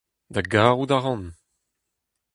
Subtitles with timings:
[0.33, 1.23] Da garout a ran!